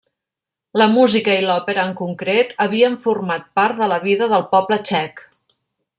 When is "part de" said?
3.61-3.91